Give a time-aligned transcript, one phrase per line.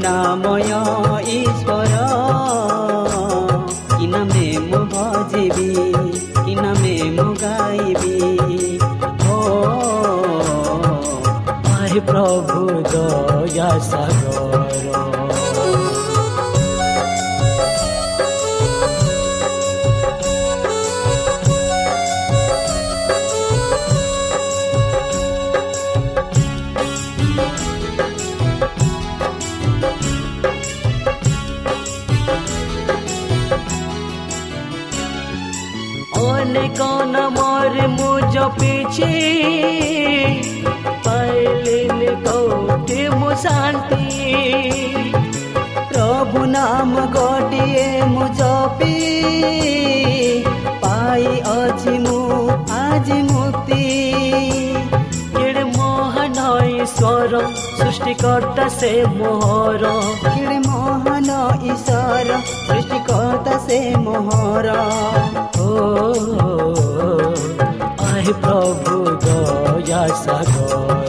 [0.00, 0.72] করুণাময়
[1.40, 1.92] ঈশ্বর।
[3.98, 5.70] কি নামে মু ভজিবি
[6.44, 8.18] কি নামে মু গাইবি?
[9.32, 9.38] ও
[12.08, 12.58] প্রভু
[12.92, 14.29] দয়া সাগর।
[38.40, 39.06] जो पीछे
[41.06, 44.06] पैलिन कौटे मु शांति
[45.90, 47.66] प्रभु नाम गोटे
[48.12, 48.94] मु जपी
[50.84, 52.16] पाई अछि मु
[52.78, 53.84] आज मुक्ति
[55.36, 56.40] केड़े मोहन
[56.80, 59.84] ईश्वर सृष्टिकर्ता से मोहर
[60.24, 61.30] केड़े मोहन
[61.72, 66.64] ईश्वर सृष्टिकर्ता से मोहर ओ, ओ, ओ,
[67.06, 67.69] ओ
[68.43, 68.95] প্রভু
[69.25, 71.05] দয়া সাগর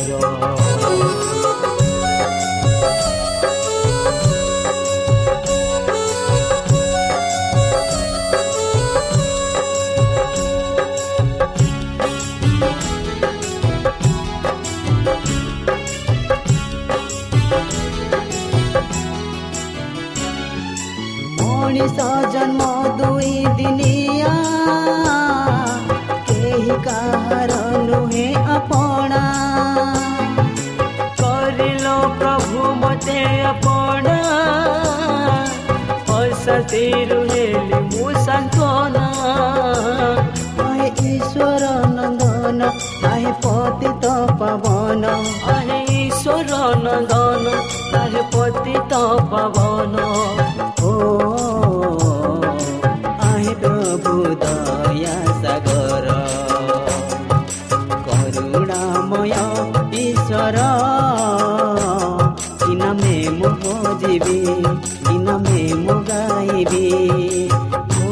[21.38, 21.98] मनिष
[22.32, 22.60] जन्म
[22.98, 23.89] दुई दिनिया
[26.85, 27.51] কাহার
[27.87, 29.23] নুহে আপনা
[31.21, 31.85] করিল
[32.19, 33.19] প্রভু মতে
[33.51, 34.17] আপনা
[36.15, 39.07] অসতি রুহেলি মু সান্তনা
[40.57, 41.63] হে ঈশ্বর
[41.97, 42.59] নন্দন
[43.03, 44.05] হে পতিত
[44.39, 45.03] পাবন
[45.45, 46.45] হে ঈশ্বর
[46.85, 47.45] নন্দন
[47.93, 48.93] হে পতিত
[49.31, 49.95] পাবন
[50.83, 50.93] ও
[53.27, 54.13] আহে প্রভু
[64.11, 64.39] ಮುಗಾಯಿವೆ
[65.05, 66.87] ದಿನಮೇ ಮುಗಾಯಿವೆ
[67.99, 68.09] ಓ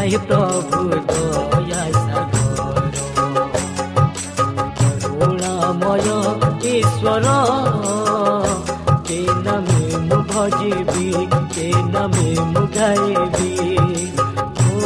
[0.00, 1.72] ಐ ಪ್ರಭು ದಯ
[5.04, 6.10] করুণাময়
[6.74, 7.26] ঈশ্বর
[9.08, 11.08] কে নামে মু ভজিবি
[11.54, 13.52] কে নামে মু গাইবি
[14.68, 14.76] ও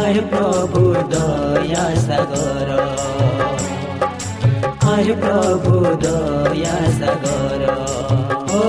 [0.00, 0.82] আয় প্রভু
[1.12, 2.70] দয়া সাগর
[4.92, 7.62] আর প্রভু দয়া সাগর
[8.52, 8.62] ও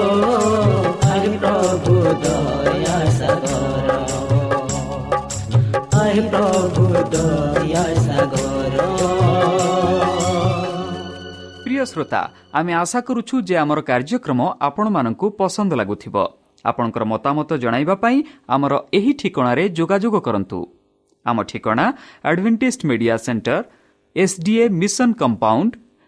[1.10, 1.94] আর প্রভু
[2.24, 3.88] দয়া সাগর
[5.94, 8.74] আর প্রভু দয়া সাগর
[11.86, 16.16] শ্রোতা আমি আশা করুছু যে আমার কার্যক্রম আপনার পসন্দ লাগুব
[16.64, 17.50] আপনার মতামত
[18.02, 20.60] পাই আমার এই ঠিকার যোগাযোগ করতু
[21.24, 21.94] আমার ঠিকা
[22.24, 23.64] advantage media centre
[24.16, 25.72] SDA mission compound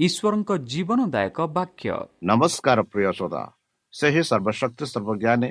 [0.00, 1.90] ଈଶ୍ୱରଙ୍କ ଜୀବନଦାୟକ ବାକ୍ୟ।
[2.24, 3.42] ନମସ୍କାର ପ୍ରିୟ ଶ୍ରୋତା
[3.94, 5.48] ସେହି ସର୍ବଶକ୍ତି ସର୍ବଜ୍ଞାନୀ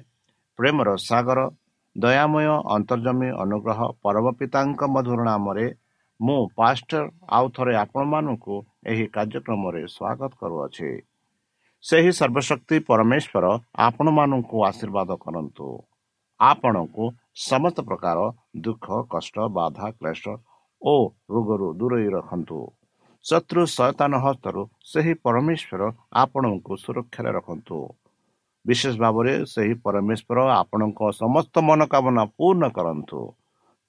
[0.60, 1.40] ପ୍ରେମର ସାଗର
[1.96, 5.68] ଦୟାମୟ ଅନ୍ତର୍ଜମୀ ଅନୁଗ୍ରହ ପରମ ପିତାଙ୍କ ମଧୁର ନାମରେ
[6.20, 8.56] ମୁଁ ପାଷ୍ଟର ଆଉ ଥରେ ଆପଣମାନଙ୍କୁ
[8.92, 10.90] ଏହି କାର୍ଯ୍ୟକ୍ରମରେ ସ୍ୱାଗତ କରୁଅଛି।
[11.84, 13.46] ସେହି ସର୍ବଶକ୍ତି ପରମେଶ୍ୱର
[13.88, 15.68] ଆପଣମାନଙ୍କୁ ଆଶୀର୍ବାଦ କରନ୍ତୁ।
[16.40, 17.04] ଆପଣଙ୍କୁ
[17.50, 18.18] ସମସ୍ତ ପ୍ରକାର
[18.66, 20.24] ଦୁଃଖ କଷ୍ଟ ବାଧା କ୍ଲେଶ
[20.82, 20.96] ଓ
[21.34, 22.60] ରୋଗରୁ ଦୂରେଇ ରଖନ୍ତୁ।
[23.26, 25.82] ଶତ୍ରୁ ସୟତାନ ହସ୍ତରୁ ସେହି ପରମେଶ୍ୱର
[26.22, 27.78] ଆପଣଙ୍କୁ ସୁରକ୍ଷାରେ ରଖନ୍ତୁ।
[28.66, 33.20] ବିଶେଷ ଭାବରେ ସେହି ପରମେଶ୍ୱର ଆପଣଙ୍କ ସମସ୍ତ ମନୋକାମନା ପୂର୍ଣ୍ଣ କରନ୍ତୁ।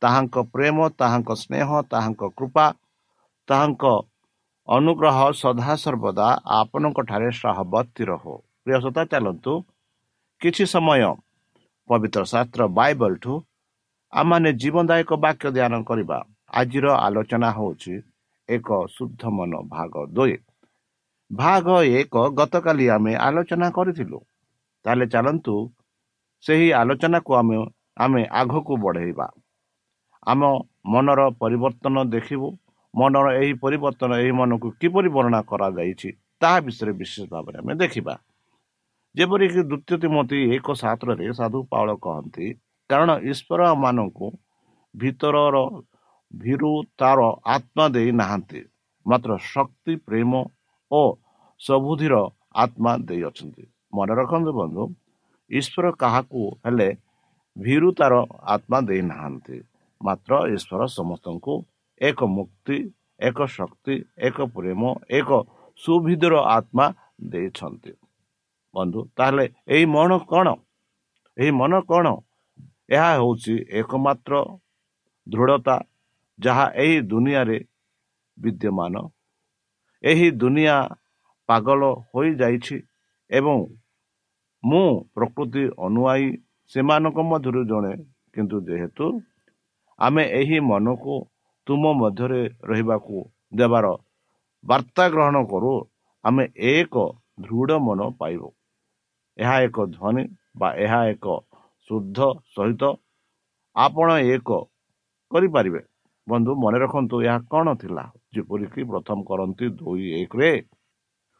[0.02, 2.66] ତାହାଙ୍କ ପ୍ରେମ ତାହାଙ୍କ ସ୍ନେହ ତାହାଙ୍କ କୃପା
[3.48, 3.84] ତାହାଙ୍କ
[4.68, 6.28] ଅନୁଗ୍ରହ ସଦାସର୍ବଦା
[6.60, 9.52] ଆପଣଙ୍କଠାରେ ସହବର୍ତ୍ତୀ ରହୁ। ପ୍ରିୟସତା ଚାଲନ୍ତୁ
[10.40, 11.02] କିଛି ସମୟ
[11.90, 13.32] ପବିତ୍ର ଶାସ୍ତ୍ର ବାଇବଲଠୁ
[14.12, 16.18] ଆମମାନେ ଜୀବନଦାୟକ ବାକ୍ୟ ଧ୍ୟାନ କରିବା।
[16.60, 17.94] ଆଜିର ଆଲୋଚନା ହେଉଛି
[18.48, 20.36] ଏକ ଶୁଦ୍ଧ ମନ ଭାଗ ଦୁଇ।
[21.30, 21.66] ଭାଗ
[22.00, 24.18] ଏକ ଗତକାଲି ଆମେ ଆଲୋଚନା କରିଥିଲୁ।
[24.84, 25.54] ତାହେଲେ ଚାଲନ୍ତୁ
[26.44, 27.56] ସେହି ଆଲୋଚନାକୁ ଆମେ
[27.96, 29.26] ଆମେ ଆଗକୁ ବଢ଼େଇବା।
[30.26, 30.40] ଆମ
[30.92, 32.48] ମନର ପରିବର୍ତ୍ତନ ଦେଖିବୁ
[32.94, 36.10] ମନର ଏହି ପରିବର୍ତ୍ତନ ଏହି ମନକୁ କିପରି ବର୍ଣ୍ଣନା କରାଯାଇଛି
[36.40, 38.14] ତାହା ବିଷୟରେ ବିଶେଷ ଭାବରେ ଆମେ ଦେଖିବା।
[39.14, 42.46] ଯେପରିକି ଦ୍ୱିତୀୟ ତିମତି ଏକ ସାତରେ ସାଧୁ ପାଉଳ କହନ୍ତି
[42.90, 44.28] କାରଣ ଈଶ୍ୱର ମାନଙ୍କୁ
[44.94, 45.56] ଭିତରର
[46.32, 47.20] ଭୀରୁ ତାର
[47.54, 48.60] ଆତ୍ମା ଦେଇ ନାହାନ୍ତି।
[49.06, 50.32] ମାତ୍ର ଶକ୍ତି ପ୍ରେମ
[50.90, 51.02] ଓ
[51.60, 52.14] ସବୁଧିର
[52.64, 54.82] ଆତ୍ମା ଦେଇଅଛନ୍ତି ମନେ ରଖନ୍ତୁ ବନ୍ଧୁ
[55.50, 56.88] ଈଶ୍ୱର କାହାକୁ ହେଲେ
[57.56, 58.14] ଭୀରୁ ତାର
[58.54, 59.56] ଆତ୍ମା ଦେଇନାହାନ୍ତି
[60.00, 61.54] ମାତ୍ର ଈଶ୍ୱର ସମସ୍ତଙ୍କୁ
[62.00, 62.76] ଏକ ମୁକ୍ତି
[63.28, 63.94] ଏକ ଶକ୍ତି
[64.28, 64.82] ଏକ ପ୍ରେମ
[65.18, 65.30] ଏକ
[65.80, 66.86] ସୁବିଧର ଆତ୍ମା
[67.32, 67.92] ଦେଇଛନ୍ତି।
[68.74, 69.44] ବନ୍ଧୁ ତାହେଲେ
[69.74, 70.48] ଏହି ମନ କ'ଣ?
[71.36, 72.06] ଏହି ମନ କ'ଣ?
[72.94, 74.32] ଏହା ହେଉଛି ଏକମାତ୍ର
[75.26, 75.76] ଦୃଢ଼ତା
[76.42, 77.58] ଯାହା ଏହି ଦୁନିଆରେ
[78.38, 78.94] ବିଦ୍ୟମାନ
[80.04, 80.76] ଏହି ଦୁନିଆ
[81.48, 81.80] ପାଗଳ
[82.10, 82.76] ହୋଇଯାଇଛି
[83.30, 83.58] ଏବଂ
[84.64, 86.26] ମୁଁ ପ୍ରକୃତି ଅନୁଆଇ
[86.72, 87.92] ସେମାନଙ୍କ ମଧ୍ୟରୁ ଜଣେ।
[88.34, 89.06] କିନ୍ତୁ ଯେହେତୁ
[89.98, 91.14] ଆମେ ଏହି ମନକୁ
[91.66, 93.16] ତୁମ ମଧ୍ୟରେ ରହିବାକୁ
[93.54, 93.86] ଦେବାର
[94.64, 95.72] ବାର୍ତ୍ତା ଗ୍ରହଣ କରୁ
[96.24, 96.94] ଆମେ ଏକ
[97.44, 98.48] ଦୃଢ଼ ମନ ପାଇବୁ।
[99.38, 100.24] ଏହା ଏକ ଧ୍ୱନି
[100.60, 101.26] ବା ଏହା ଏକ
[101.90, 102.18] ଶୁଦ୍ଧ
[102.54, 102.82] ସହିତ
[103.76, 104.48] ଆପଣ ଏକ
[105.30, 105.82] କରିପାରିବେ।
[106.28, 108.04] ବନ୍ଧୁ ମନେ ରଖନ୍ତୁ ଏହା କ'ଣ ଥିଲା?
[108.34, 110.50] ଯେପରିକି ପ୍ରଥମ କରନ୍ତି ଦୁଇ ଏକରେ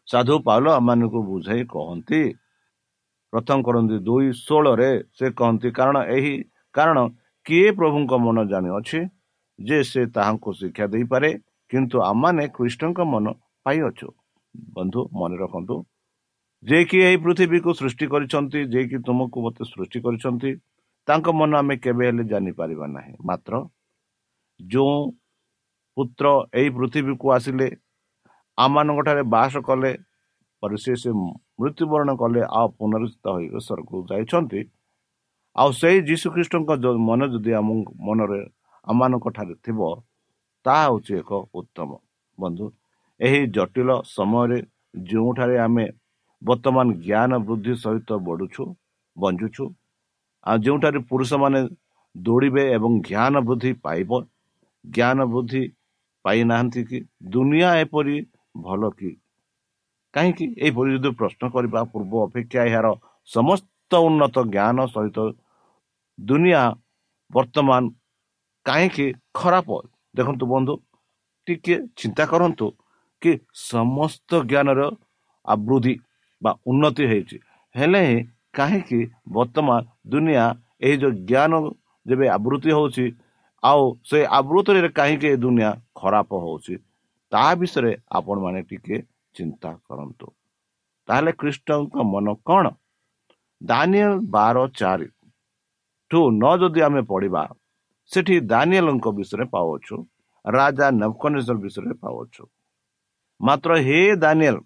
[0.09, 2.21] ସାଧୁ ପାଉଲ ଆମମାନଙ୍କୁ ବୁଝାଇ କହନ୍ତି
[3.33, 6.35] ପ୍ରଥମ କରନ୍ତି ଦୁଇ ଷୋହଳରେ ସେ କହନ୍ତି କାରଣ ଏହି
[6.75, 6.99] କାରଣ
[7.47, 9.01] କିଏ ପ୍ରଭୁଙ୍କ ମନ ଜାଣିଅଛି
[9.59, 11.31] ଯେ ସେ ତାହାଙ୍କୁ ଶିକ୍ଷା ଦେଇପାରେ
[11.71, 13.27] କିନ୍ତୁ ଆମମାନେ ଖ୍ରୀଷ୍ଟଙ୍କ ମନ
[13.67, 14.09] ପାଇଅଛୁ।
[14.77, 15.77] ବନ୍ଧୁ ମନେ ରଖନ୍ତୁ
[16.63, 20.51] ଯେ କି ଏହି ପୃଥିବୀକୁ ସୃଷ୍ଟି କରିଛନ୍ତି ଯେ କି ତୁମକୁ ମୋତେ ସୃଷ୍ଟି କରିଛନ୍ତି
[21.09, 23.53] ତାଙ୍କ ମନ ଆମେ କେବେ ହେଲେ ଜାଣିପାରିବା ନାହିଁ। ମାତ୍ର
[24.63, 24.97] ଯେଉଁ
[25.97, 26.27] ପୁତ୍ର
[26.59, 27.69] ଏହି ପୃଥିବୀକୁ ଆସିଲେ
[28.59, 29.93] ଆମମାନଙ୍କ ଠାରେ ବାସ କଲେ
[30.63, 31.11] ପରେ ସେ ସେ
[31.61, 34.61] ମୃତ୍ୟୁବରଣ କଲେ ଆଉ ପୁନରୁସ୍ଥିତ ହୋଇ ଈଶ୍ୱରକୁ ଯାଇଛନ୍ତି।
[35.57, 36.71] ଆଉ ସେଇ ଯୀଶୁଖ୍ରୀଷ୍ଟଙ୍କ
[37.09, 37.69] ମନ ଯଦି ଆମ
[38.09, 38.41] ମନରେ
[38.87, 39.81] ଆମମାନଙ୍କ ଠାରେ ଥିବ
[40.67, 41.91] ତାହା ହେଉଛି ଏକ ଉତ୍ତମ।
[42.39, 42.67] ବନ୍ଧୁ
[43.21, 44.59] ଏହି ଜଟିଳ ସମୟରେ
[45.11, 45.85] ଯେଉଁଠାରେ ଆମେ
[46.43, 48.65] ବର୍ତ୍ତମାନ ଜ୍ଞାନ ବୃଦ୍ଧି ସହିତ ବଢ଼ୁଛୁ
[49.17, 49.65] ବଞ୍ଚୁଛୁ
[50.47, 51.61] ଆଉ ଯେଉଁଠାରେ ପୁରୁଷମାନେ
[52.15, 54.11] ଦୌଡ଼ିବେ ଏବଂ ଜ୍ଞାନ ବୃଦ୍ଧି ପାଇବ
[54.85, 55.63] ଜ୍ଞାନ ବୃଦ୍ଧି
[56.25, 56.99] ପାଇନାହାନ୍ତି କି?
[57.35, 58.17] ଦୁନିଆ ଏପରି
[58.57, 59.11] ଭଲ କି?
[60.15, 60.47] କାହିଁକି?
[60.65, 62.89] ଏହିପରି ଯଦି ପ୍ରଶ୍ନ କରିବା ପୂର୍ବ ଅପେକ୍ଷା ଏହାର
[63.31, 65.19] ସମସ୍ତ ଉନ୍ନତ ଜ୍ଞାନ ସହିତ
[66.19, 66.63] ଦୁନିଆ
[67.31, 67.83] ବର୍ତ୍ତମାନ
[68.67, 69.69] କାହିଁକି ଖରାପ?
[70.17, 70.75] ଦେଖନ୍ତୁ ବନ୍ଧୁ
[71.47, 72.67] ଟିକେ ଚିନ୍ତା କରନ୍ତୁ
[73.23, 74.81] କି ସମସ୍ତ ଜ୍ଞାନର
[75.45, 75.95] ଆବୃଦ୍ଧି
[76.43, 77.37] ବା ଉନ୍ନତି ହେଇଛି।
[77.75, 78.19] ହେଲେ ହିଁ
[78.53, 79.01] କାହିଁକି
[79.37, 79.81] ବର୍ତ୍ତମାନ
[80.13, 80.45] ଦୁନିଆ
[80.87, 81.53] ଏହି ଯେଉଁ ଜ୍ଞାନ
[82.07, 83.05] ଯେବେ ଆବୃତ୍ତି ହେଉଛି
[83.63, 86.75] ଆଉ ସେ ଆବୃତ୍ତିରେ କାହିଁକି ଏ ଦୁନିଆ ଖରାପ ହେଉଛି
[87.33, 88.97] ତାହା ବିଷୟରେ ଆପଣମାନେ ଟିକେ
[89.35, 90.27] ଚିନ୍ତା କରନ୍ତୁ।
[91.09, 92.65] ତାହେଲେ ଖ୍ରୀଷ୍ଟଙ୍କ ମନ କ'ଣ?
[93.61, 95.09] ଦାନିଏଲ ବାର ଚାରି
[96.11, 97.43] ଠୁ ନ ଯଦି ଆମେ ପଢ଼ିବା
[98.11, 99.95] ସେଠି ଦାନିଏଲଙ୍କ ବିଷୟରେ ପାଉଛୁ
[100.45, 102.43] ରାଜା ନବକନେଶ୍ୱର ବିଷୟରେ ପାଉଛୁ
[103.41, 104.59] ମାତ୍ର ହେ ଦାନିଏଲ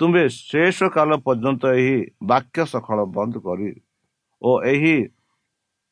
[0.00, 1.96] ତୁମେ ଶେଷ କାଳ ପର୍ଯ୍ୟନ୍ତ ଏହି
[2.30, 3.70] ବାକ୍ୟ ସକାଳ ବନ୍ଦ କରି
[4.42, 4.96] ଓ ଏହି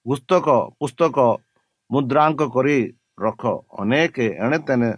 [0.07, 0.47] ପୁସ୍ତକ
[0.81, 1.17] ପୁସ୍ତକ
[1.91, 2.77] ମୁଦ୍ରାଙ୍କ କରି
[3.25, 3.43] ରଖ।
[3.83, 4.91] ଅନେକ ଏଣେ ତେଣେ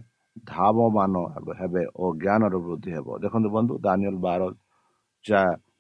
[0.51, 1.15] ଧାବମାନ
[1.61, 4.43] ହେବେ ଓ ଜ୍ଞାନର ବୃଦ୍ଧି ହେବ। ଦେଖନ୍ତୁ ବନ୍ଧୁ ଦାନିଏଲ ବାର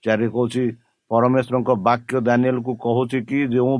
[0.04, 0.62] ଚାରି କହୁଛି
[1.10, 3.74] ପରମେଶ୍ୱରଙ୍କ ବାକ୍ୟ ଦାନିଏଲକୁ କହୁଛି କି ଯେଉଁ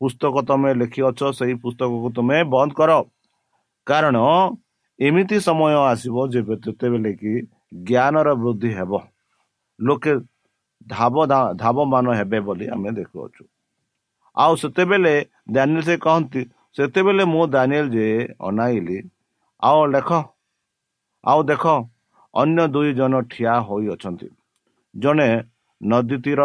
[0.00, 2.90] ପୁସ୍ତକ ତମେ ଲେଖିଅଛ ସେହି ପୁସ୍ତକକୁ ତୁମେ ବନ୍ଦ କର।
[3.86, 4.16] କାରଣ
[4.98, 7.32] ଏମିତି ସମୟ ଆସିବ ଯେବେ ଯେତେବେଳେ କି
[7.88, 8.92] ଜ୍ଞାନର ବୃଦ୍ଧି ହେବ।
[9.78, 10.12] ଲୋକେ
[10.86, 11.14] ଧାବ
[11.62, 13.42] ଧାବମାନ ହେବେ ବୋଲି ଆମେ ଦେଖୁଅଛୁ।
[14.42, 15.14] ଆଉ ସେତେବେଳେ
[15.54, 16.42] ଦାନିଏଲ ସେ କହନ୍ତି
[16.76, 18.06] ସେତେବେଳେ ମୁଁ ଦାନିଏଲ ଯେ
[18.48, 18.98] ଅନାଇଲି
[19.62, 20.10] ଆଉ ଲେଖ
[21.24, 21.64] ଆଉ ଦେଖ
[22.34, 24.28] ଅନ୍ୟ ଦୁଇ ଜଣ ଠିଆ ହୋଇଅଛନ୍ତି
[24.94, 25.28] ଜଣେ
[25.80, 26.40] ନଦୀ ତୀର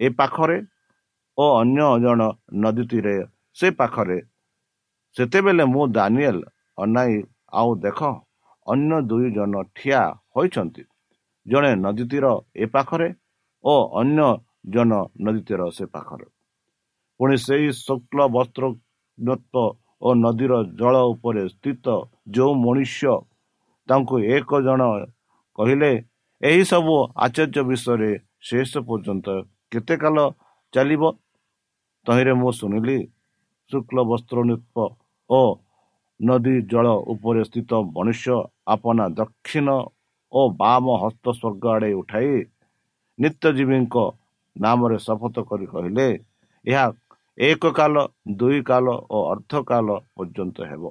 [0.00, 0.58] ଏ ପାଖରେ
[1.38, 2.20] ଓ ଅନ୍ୟ ଜଣ
[2.62, 3.16] ନଦୀ ତୀରେ
[3.56, 4.18] ସେ ପାଖରେ।
[5.16, 6.38] ସେତେବେଳେ ମୁଁ ଦାନିଏଲ
[6.78, 7.14] ଅନାଇ
[7.52, 8.00] ଆଉ ଦେଖ
[8.66, 10.00] ଅନ୍ୟ ଦୁଇ ଜଣ ଠିଆ
[10.34, 10.82] ହୋଇଛନ୍ତି।
[11.46, 12.26] ଜଣେ ନଦୀ ତୀର
[12.56, 13.08] ଏ ପାଖରେ
[13.64, 14.28] ଓ ଅନ୍ୟ
[14.74, 14.90] ଜଣ
[15.24, 16.26] ନଦୀ ତୀର ସେ ପାଖରେ।
[17.20, 18.64] ପୁଣି ସେହି ଶୁକ୍ଳ ବସ୍ତ୍ର
[20.02, 21.86] ଓ ନଦୀର ଜଳ ଉପରେ ସ୍ଥିତ
[22.28, 23.12] ଯେଉଁ ମନୁଷ୍ୟ
[23.88, 24.82] ତାଙ୍କୁ ଏକ ଜଣ
[25.58, 25.90] କହିଲେ
[26.42, 26.94] ଏହିସବୁ
[27.24, 29.26] ଆଚାର୍ଯ୍ୟ ବିଷୟରେ ଶେଷ ପର୍ଯ୍ୟନ୍ତ
[29.72, 30.16] କେତେ କାଳ
[30.74, 31.02] ଚାଲିବ
[32.06, 32.98] ତହିଁରେ ମୁଁ ଶୁଣିଲି
[33.70, 34.36] ଶୁକ୍ଳ ବସ୍ତ୍ର
[35.30, 35.40] ଓ
[36.20, 39.68] ନଦୀ ଜଳ ଉପରେ ସ୍ଥିତ ମନୁଷ୍ୟ ଆପଣା ଦକ୍ଷିଣ
[40.32, 42.30] ଓ ବାମ ହସ୍ତ ସ୍ୱର୍ଗ ଆଡ଼େ ଉଠାଇ
[43.18, 43.96] ନିତ୍ୟଜୀବୀଙ୍କ
[44.56, 46.06] ନାମରେ ଶପଥ କରି କହିଲେ
[46.64, 46.84] ଏହା
[47.38, 47.94] ଏକ କାଳ
[48.36, 50.84] ଦୁଇ କାଳ ଓ ଅର୍ଥ କାଳ ପର୍ଯ୍ୟନ୍ତ ହେବ।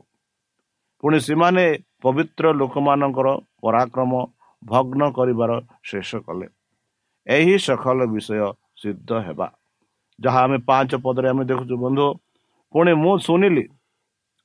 [1.03, 1.65] ପୁଣି ସେମାନେ
[2.01, 3.27] ପବିତ୍ର ଲୋକମାନଙ୍କର
[3.61, 4.11] ପରାକ୍ରମ
[4.63, 5.51] ଭଗ୍ନ କରିବାର
[5.83, 6.47] ଶେଷ କଲେ।
[7.27, 9.47] ଏହି ସକଲ ବିଷୟ ସିଦ୍ଧ ହେବା।
[10.19, 12.07] ଯାହା ଆମେ ପାଞ୍ଚ ପଦରେ ଆମେ ଦେଖୁଛୁ ବନ୍ଧୁ।
[12.73, 13.65] ପୁଣି ମୁଁ ଶୁଣିଲି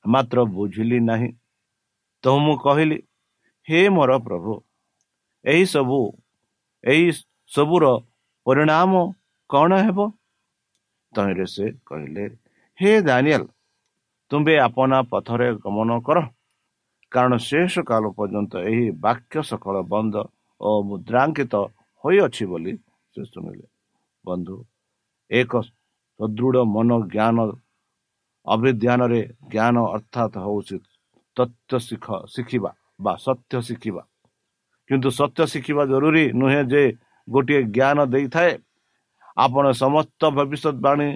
[0.05, 1.29] ମାତ୍ର ବୁଝିଲି ନାହିଁ।
[2.23, 2.97] ତ ମୁଁ କହିଲି
[3.67, 4.53] ହେ ମୋର ପ୍ରଭୁ
[5.45, 5.99] ଏହି ସବୁ
[6.83, 7.11] ଏହି
[7.51, 7.85] ସବୁର
[8.45, 8.91] ପରିଣାମ
[9.49, 10.20] କ'ଣ ହେବ?
[11.13, 12.23] ତହିଁରେ ସେ କହିଲେ
[12.79, 13.43] ହେ ଦାନିଆଲ
[14.31, 16.17] ତୁମ୍ଭେ ଆପଣା ପଥରେ ଗମନ କର।
[17.11, 20.15] କାରଣ ଶେଷ କାଳ ପର୍ଯ୍ୟନ୍ତ ଏହି ବାକ୍ୟ ସକଳ ବନ୍ଦ
[20.61, 21.53] ଓ ମୁଦ୍ରାଙ୍କିତ
[22.03, 22.73] ହୋଇଅଛି ବୋଲି
[23.13, 23.65] ସେ ଶୁଣିଲେ।
[24.25, 24.55] ବନ୍ଧୁ
[25.31, 25.51] ଏକ
[26.19, 27.37] ସଦୃଢ଼ ମନ ଜ୍ଞାନ
[28.47, 30.77] ଅଭିଧ୍ୟାନରେ ଜ୍ଞାନ ଅର୍ଥାତ୍ ହେଉଛି
[31.37, 34.03] ତଥ୍ୟ ଶିଖ ଶିଖିବା ବା ସତ୍ୟ ଶିଖିବା।
[34.89, 36.83] କିନ୍ତୁ ସତ୍ୟ ଶିଖିବା ଜରୁରୀ ନୁହେଁ ଯେ
[37.27, 38.51] ଗୋଟିଏ ଜ୍ଞାନ ଦେଇଥାଏ
[39.37, 41.09] ଆପଣ ସମସ୍ତ ଭବିଷ୍ୟତବାଣୀ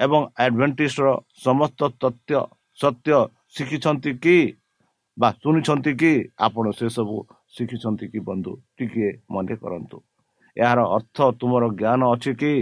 [0.00, 1.06] ଏବଂ ଆଡ଼ଭେଣ୍ଟିସ୍ର
[1.44, 2.32] ସମସ୍ତ ତଥ୍ୟ
[2.78, 3.16] ସତ୍ୟ
[3.54, 4.36] ଶିଖିଛନ୍ତି କି
[5.16, 7.16] ବା ଶୁଣିଛନ୍ତି କି ଆପଣ ସେସବୁ
[7.54, 8.52] ଶିଖିଛନ୍ତି କି ବନ୍ଧୁ?
[8.76, 9.96] ଟିକିଏ ମନେ କରନ୍ତୁ।
[10.56, 12.54] ଏହାର ଅର୍ଥ ତୁମର ଜ୍ଞାନ ଅଛି କି?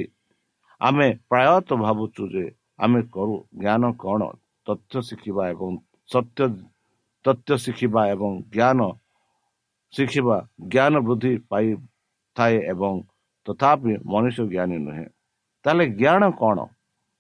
[0.81, 2.45] ଆମେ ପ୍ରାୟତଃ ଭାବୁଛୁ ଯେ
[2.79, 4.21] ଆମେ କରୁ। ଜ୍ଞାନ କ'ଣ?
[4.67, 5.71] ତଥ୍ୟ ଶିଖିବା ଏବଂ
[6.09, 6.43] ସତ୍ୟ
[7.25, 8.81] ତଥ୍ୟ ଶିଖିବା ଏବଂ ଜ୍ଞାନ
[9.95, 10.37] ଶିଖିବା
[10.69, 12.95] ଜ୍ଞାନ ବୃଦ୍ଧି ପାଇଥାଏ ଏବଂ
[13.47, 15.07] ତଥାପି ମଣିଷ ଜ୍ଞାନୀ ନୁହେଁ
[15.65, 16.59] ତାହେଲେ ଜ୍ଞାନ କ'ଣ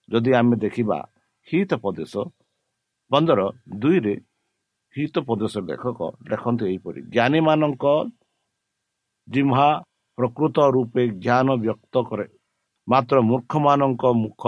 [0.09, 0.99] ଯଦି ଆମେ ଦେଖିବା
[1.49, 2.13] ହିତ ପ୍ରଦେଶ
[3.11, 3.41] ପନ୍ଦର
[3.81, 4.15] ଦୁଇରେ
[4.95, 6.01] ହିତ ପ୍ରଦେଶ ଲେଖକ
[6.31, 7.85] ଲେଖନ୍ତି ଏହିପରି ଜ୍ଞାନୀମାନଙ୍କ
[9.29, 9.67] ଜିହ୍ମା
[10.19, 12.27] ପ୍ରକୃତ ରୂପେ ଜ୍ଞାନ ବ୍ୟକ୍ତ କରେ
[12.89, 14.43] ମାତ୍ର ମୂର୍ଖମାନଙ୍କ ମୁଖ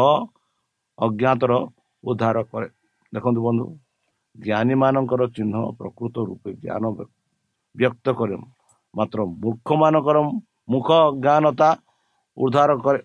[0.99, 1.53] ଅଜ୍ଞାତର
[2.05, 2.69] ଉଦ୍ଧାର କରେ
[3.13, 3.67] ଦେଖନ୍ତୁ ବନ୍ଧୁ
[4.37, 6.85] ଜ୍ଞାନୀମାନଙ୍କର ଚିହ୍ନ ପ୍ରକୃତ ରୂପେ ଜ୍ଞାନ
[7.75, 8.37] ବ୍ୟକ୍ତ କରେ
[8.95, 10.19] ମାତ୍ର ମୂର୍ଖମାନଙ୍କର
[10.69, 10.89] ମୁଖ
[11.21, 11.71] ଜ୍ଞାନତା
[12.37, 13.01] ଉଦ୍ଧାର କରେ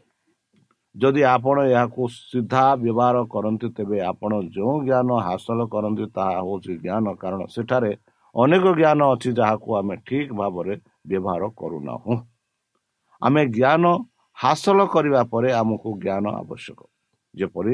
[0.95, 7.05] ଯଦି ଆପଣ ଏହାକୁ ସିଧା ବ୍ୟବହାର କରନ୍ତି ତେବେ ଆପଣ ଯେଉଁ ଜ୍ଞାନ ହାସଲ କରନ୍ତି ତାହା ହେଉଛି ଜ୍ଞାନ।
[7.15, 7.91] କାରଣ ସେଠାରେ
[8.35, 10.73] ଅନେକ ଜ୍ଞାନ ଅଛି ଯାହାକୁ ଆମେ ଠିକ୍ ଭାବରେ
[11.07, 12.15] ବ୍ୟବହାର କରୁନାହୁଁ।
[13.21, 13.83] ଆମେ ଜ୍ଞାନ
[14.37, 16.79] ହାସଲ କରିବା ପରେ ଆମକୁ ଜ୍ଞାନ ଆବଶ୍ୟକ।
[17.33, 17.73] ଯେପରି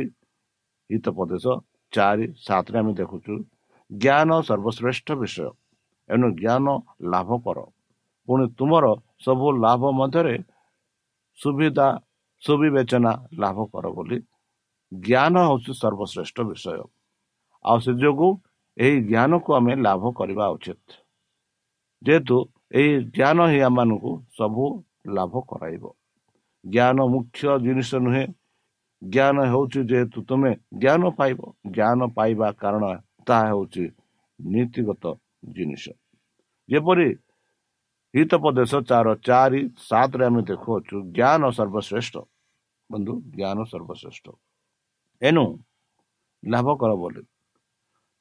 [0.89, 1.45] ହିତପ୍ରଦେଶ
[1.93, 3.33] ଚାରି ସାତରେ ଆମେ ଦେଖୁଛୁ
[3.91, 5.49] ଜ୍ଞାନ ସର୍ବଶ୍ରେଷ୍ଠ ବିଷୟ।
[6.09, 6.65] ଏଣୁ ଜ୍ଞାନ
[7.11, 7.59] ଲାଭ କର
[8.27, 8.85] ପୁଣି ତୁମର
[9.21, 10.35] ସବୁ ଲାଭ ମଧ୍ୟରେ
[11.39, 11.87] ସୁବିଧା
[12.43, 14.17] ସୁବିବେଚନା ଲାଭ କର ବୋଲି
[14.91, 16.83] ଜ୍ଞାନ ହେଉଛି ସର୍ବଶ୍ରେଷ୍ଠ ବିଷୟ।
[17.65, 18.31] ଆଉ ସେ ଯୋଗୁଁ
[18.77, 20.83] ଏହି ଜ୍ଞାନକୁ ଆମେ ଲାଭ କରିବା ଉଚିତ।
[22.01, 22.37] ଯେହେତୁ
[22.71, 24.63] ଏହି ଜ୍ଞାନ ହିଁ ଆମମାନଙ୍କୁ ସବୁ
[25.07, 25.83] ଲାଭ କରାଇବ।
[26.65, 28.25] ଜ୍ଞାନ ମୁଖ୍ୟ ଜିନିଷ ନୁହେଁ।
[29.01, 32.83] ଜ୍ଞାନ ହେଉଛି ଯେହେତୁ ତୁମେ ଜ୍ଞାନ ପାଇବ। ଜ୍ଞାନ ପାଇବା କାରଣ
[33.27, 33.85] ତାହା ହେଉଛି
[34.39, 35.03] ନୀତିଗତ
[35.49, 35.85] ଜିନିଷ।
[36.69, 37.07] ଯେପରି
[38.15, 42.15] ହିତପ୍ରଦେଶ ଚାର ଚାରି ସାତରେ ଆମେ ଦେଖୁଅଛୁ ଜ୍ଞାନ ସର୍ବଶ୍ରେଷ୍ଠ
[42.89, 44.25] ବନ୍ଧୁ ଜ୍ଞାନ ସର୍ବଶ୍ରେଷ୍ଠ
[45.21, 45.43] ଏଣୁ
[46.43, 47.21] ଲାଭ କର ବୋଲି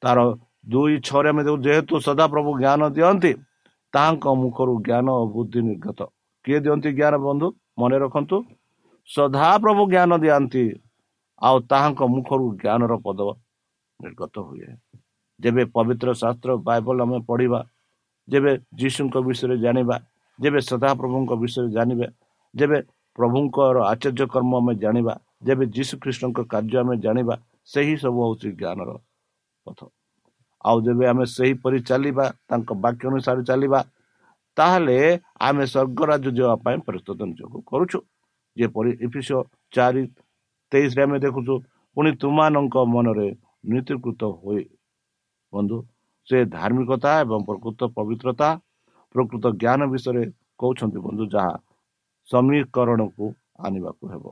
[0.01, 0.19] ତାର
[0.67, 3.31] ଦୁଇ ଛଅରେ ଆମେ ଦେଖୁ ଯେହେତୁ ସଦାପ୍ରଭୁ ଜ୍ଞାନ ଦିଅନ୍ତି
[3.93, 5.99] ତାହାଙ୍କ ମୁଖରୁ ଜ୍ଞାନ ଓ ବୁଦ୍ଧି ନିର୍ଗତ
[6.45, 7.47] କିଏ ଦିଅନ୍ତି ଜ୍ଞାନ ବନ୍ଧୁ
[7.79, 8.37] ମନେ ରଖନ୍ତୁ
[9.09, 10.63] ସଦାପ୍ରଭୁ ଜ୍ଞାନ ଦିଅନ୍ତି
[11.41, 13.19] ଆଉ ତାହାଙ୍କ ମୁଖରୁ ଜ୍ଞାନର ପଦ
[13.99, 14.69] ନିର୍ଗତ ହୁଏ
[15.39, 17.59] ଯେବେ ପବିତ୍ର ଶାସ୍ତ୍ର ବାଇବଲ ଆମେ ପଢ଼ିବା
[18.27, 19.95] ଯେବେ ଯୀଶୁଙ୍କ ବିଷୟରେ ଜାଣିବା
[20.39, 22.07] ଯେବେ ସଦାପ୍ରଭୁଙ୍କ ବିଷୟରେ ଜାଣିବା
[22.53, 22.77] ଯେବେ
[23.17, 25.13] ପ୍ରଭୁଙ୍କର ଆଚାର୍ଯ୍ୟ କର୍ମ ଆମେ ଜାଣିବା
[25.47, 27.35] ଯେବେ ଯୀଶୁ ଖ୍ରୀଷ୍ଟଙ୍କ କାର୍ଯ୍ୟ ଆମେ ଜାଣିବା
[27.73, 28.89] ସେହି ସବୁ ହେଉଛି ଜ୍ଞାନର
[29.65, 29.79] ପଥ।
[30.65, 33.79] ଆଉ ଯେବେ ଆମେ ସେହିପରି ଚାଲିବା ତାଙ୍କ ବାକ୍ୟ ଅନୁସାରେ ଚାଲିବା
[34.57, 34.97] ତାହେଲେ
[35.47, 37.99] ଆମେ ସ୍ୱର୍ଗରାଜ ଯିବା ପାଇଁ ପ୍ରସ୍ତୁତ ନିଜକୁ କରୁଛୁ।
[38.57, 39.29] ଯେପରି ଇଫିସ
[39.75, 40.03] ଚାରି
[40.71, 41.53] ତେଇଶରେ ଆମେ ଦେଖୁଛୁ
[41.97, 43.27] ପୁଣି ତୁମାନଙ୍କ ମନରେ
[43.71, 44.63] ନୀତିକୃତ ହୁଏ।
[45.53, 45.77] ବନ୍ଧୁ
[46.27, 48.49] ସେ ଧାର୍ମିକତା ଏବଂ ପ୍ରକୃତ ପବିତ୍ରତା
[49.15, 50.23] ପ୍ରକୃତ ଜ୍ଞାନ ବିଷୟରେ
[50.59, 51.53] କହୁଛନ୍ତି ବନ୍ଧୁ ଯାହା
[52.29, 53.25] ସମୀକରଣକୁ
[53.65, 54.25] ଆଣିବାକୁ ହେବ।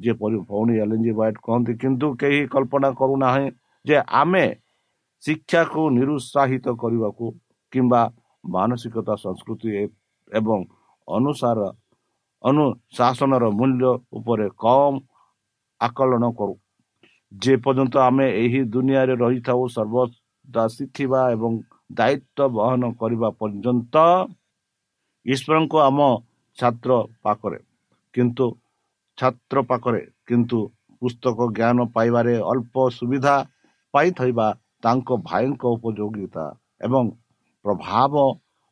[0.00, 3.46] ଯେପରି ଭଉଣୀ ଏଲିଞ୍ଜି ୱାଇଟ୍ କହନ୍ତି କିନ୍ତୁ କେହି କଳ୍ପନା କରୁନାହିଁ
[3.84, 4.44] ଯେ ଆମେ
[5.22, 7.26] ଶିକ୍ଷାକୁ ନିରୁତ୍ସାହିତ କରିବାକୁ
[7.72, 8.02] କିମ୍ବା
[8.44, 9.68] ମାନସିକତା ସଂସ୍କୃତି
[10.32, 10.58] ଏବଂ
[11.08, 11.58] ଅନୁସାର
[12.44, 13.84] ଅନୁଶାସନର ମୂଲ୍ୟ
[14.18, 14.96] ଉପରେ କମ୍
[15.80, 16.54] ଆକଳନ କରୁ।
[17.32, 20.16] ଯେପର୍ଯ୍ୟନ୍ତ ଆମେ ଏହି ଦୁନିଆରେ ରହିଥାଉ ସର୍ବଦା
[20.74, 21.52] ଶିଖିବା ଏବଂ
[21.90, 23.94] ଦାୟିତ୍ୱ ବହନ କରିବା ପର୍ଯ୍ୟନ୍ତ
[25.26, 25.98] ଈଶ୍ୱରଙ୍କୁ ଆମ
[26.58, 26.90] ଛାତ୍ର
[27.22, 27.60] ପାଖରେ
[28.14, 28.46] କିନ୍ତୁ
[29.18, 30.58] ଛାତ୍ର ପାଖରେ କିନ୍ତୁ
[31.02, 33.36] ପୁସ୍ତକ ଜ୍ଞାନ ପାଇବାରେ ଅଳ୍ପ ସୁବିଧା
[33.94, 34.46] ପାଇଥିବା
[34.82, 36.44] ତାଙ୍କ ଭାଇଙ୍କ ଉପଯୋଗିତା
[36.80, 37.04] ଏବଂ
[37.64, 38.14] ପ୍ରଭାବ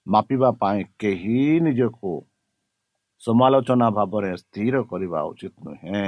[0.06, 2.12] ମାପିବା ପାଇଁ କେହି ନିଜକୁ
[3.22, 6.06] ସମାଲୋଚନା ଭାବରେ ସ୍ଥିର କରିବା ଉଚିତ ନୁହେଁ।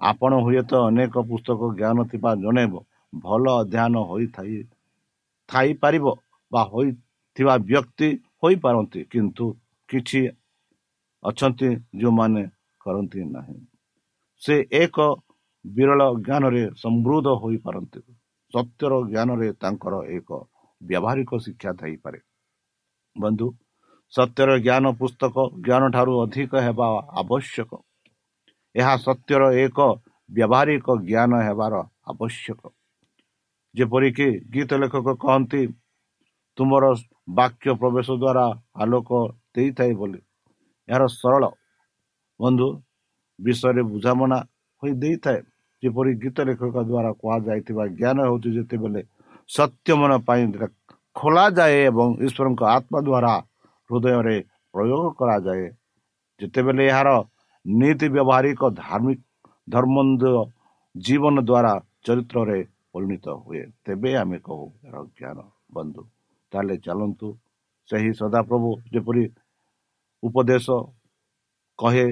[0.00, 2.64] ଆପଣ ହୁଏତ ଅନେକ ପୁସ୍ତକ ଜ୍ଞାନ ଥିବା ଜଣେ
[3.12, 4.56] ଭଲ ଅଧ୍ୟୟନ ହୋଇଥାଇ
[5.48, 6.06] ଥାଇପାରିବ
[6.52, 8.08] ବା ହୋଇଥିବା ବ୍ୟକ୍ତି
[8.42, 9.46] ହୋଇପାରନ୍ତି କିନ୍ତୁ
[9.88, 10.20] କିଛି
[11.22, 12.42] ଅଛନ୍ତି ଯେଉଁମାନେ
[12.80, 13.58] କରନ୍ତି ନାହିଁ।
[14.42, 14.96] ସେ ଏକ
[15.64, 18.00] ବିରଳ ଜ୍ଞାନରେ ସମୃଦ୍ଧ ହୋଇପାରନ୍ତି।
[18.52, 20.30] ସତ୍ୟର ଜ୍ଞାନରେ ତାଙ୍କର ଏକ
[20.80, 22.18] ବ୍ୟବହାରିକ ଶିକ୍ଷା ଥାଇପାରେ।
[23.16, 23.46] ବନ୍ଧୁ
[24.12, 26.88] ସତ୍ୟର ଜ୍ଞାନ ପୁସ୍ତକ ଜ୍ଞାନ ଠାରୁ ଅଧିକ ହେବା
[27.22, 27.70] ଆବଶ୍ୟକ।
[28.74, 29.78] ଏହା ସତ୍ୟର ଏକ
[30.30, 31.74] ବ୍ୟବହାରିକ ଜ୍ଞାନ ହେବାର
[32.06, 32.60] ଆବଶ୍ୟକ।
[33.74, 35.62] ଯେପରିକି ଗୀତ ଲେଖକ କହନ୍ତି
[36.58, 36.84] ତୁମର
[37.38, 38.44] ବାକ୍ୟ ପ୍ରବେଶ ଦ୍ୱାରା
[38.82, 39.10] ଆଲୋକ
[39.54, 40.20] ଦେଇଥାଏ ବୋଲି।
[40.88, 41.42] ଏହାର ସରଳ
[42.40, 42.68] ବନ୍ଧୁ
[43.38, 44.38] ବିଷୟରେ ବୁଝାମଣା
[44.82, 45.40] ହୋଇ ଦେଇଥାଏ।
[45.82, 49.00] ଯେପରି ଗୀତ ଲେଖକ ଦ୍ୱାରା କୁହାଯାଇଥିବା ଜ୍ଞାନ ହେଉଛି ଯେତେବେଳେ
[49.50, 50.42] ସତ୍ୟମନ ପାଇଁ
[51.16, 53.32] ଖୋଲାଯାଏ ଏବଂ ଈଶ୍ୱରଙ୍କ ଆତ୍ମା ଦ୍ୱାରା
[53.90, 54.36] ହୃଦୟରେ
[54.74, 55.66] ପ୍ରୟୋଗ କରାଯାଏ।
[56.40, 57.08] ଯେତେବେଳେ ଏହାର
[57.66, 59.20] ନୀତି ବ୍ୟବହାରିକ ଧାର୍ମିକ
[59.68, 60.22] ଧର୍ମନ୍ଦ
[60.94, 61.72] ଜୀବନ ଦ୍ୱାରା
[62.04, 62.60] ଚରିତ୍ରରେ
[62.94, 64.64] ପରିଣତ ହୁଏ। ତେବେ ଆମେ କହୁ
[65.16, 65.38] ଜ୍ଞାନ
[65.74, 66.02] ବନ୍ଧୁ
[66.52, 67.28] ତାହେଲେ ଚାଲନ୍ତୁ।
[67.88, 69.24] ସେହି ସଦାପ୍ରଭୁ ଯେପରି
[70.22, 70.66] ଉପଦେଶ
[71.78, 72.06] କହେ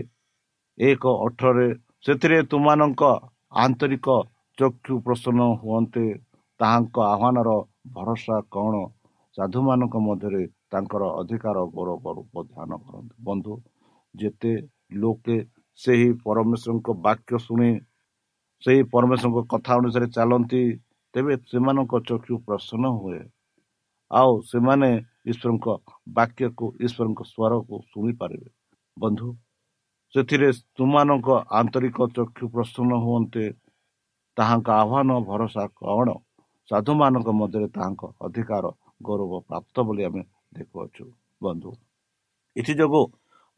[0.78, 1.68] ଏକ ଅଠରରେ
[2.04, 3.02] ସେଥିରେ ତୁମାନଙ୍କ
[3.62, 4.06] ଆନ୍ତରିକ
[4.58, 6.06] ଚକ୍ଷୁ ପ୍ରସନ୍ନ ହୁଅନ୍ତେ।
[6.60, 7.50] ତାହାଙ୍କ ଆହ୍ୱାନର
[7.94, 8.74] ଭରସା କ'ଣ
[9.36, 13.52] ସାଧୁମାନଙ୍କ ମଧ୍ୟରେ ତାଙ୍କର ଅଧିକାର ଗୌରବ ରୂପ ଧ୍ୟାନ କରନ୍ତି। ବନ୍ଧୁ
[14.14, 14.52] ଯେତେ
[15.02, 15.36] ଲୋକେ
[15.80, 17.70] ସେହି ପରମେଶ୍ୱରଙ୍କ ବାକ୍ୟ ଶୁଣି
[18.62, 20.62] ସେହି ପରମେଶ୍ୱରଙ୍କ କଥା ଅନୁସାରେ ଚାଲନ୍ତି
[21.14, 23.20] ତେବେ ସେମାନଙ୍କ ଚକ୍ଷୁ ପ୍ରସନ୍ନ ହୁଏ।
[24.10, 24.90] ଆଉ ସେମାନେ
[25.30, 25.66] ଈଶ୍ୱରଙ୍କ
[26.16, 28.48] ବାକ୍ୟକୁ ଈଶ୍ୱରଙ୍କ ସ୍ୱରକୁ ଶୁଣିପାରିବେ।
[28.96, 29.28] ବନ୍ଧୁ
[30.14, 31.28] ସେଥିରେ ତୁମାନଙ୍କ
[31.60, 33.44] ଆନ୍ତରିକ ଚକ୍ଷୁ ପ୍ରସନ୍ନ ହୁଅନ୍ତେ
[34.36, 36.08] ତାହାଙ୍କ ଆହ୍ୱାନ ଭରସା କ'ଣ
[36.70, 38.64] ସାଧୁମାନଙ୍କ ମଧ୍ୟରେ ତାହାଙ୍କ ଅଧିକାର
[39.06, 40.22] ଗୌରବ ପ୍ରାପ୍ତ ବୋଲି ଆମେ
[40.56, 41.04] ଦେଖୁଅଛୁ।
[41.42, 41.70] ବନ୍ଧୁ
[42.56, 43.04] ଏଥିଯୋଗୁଁ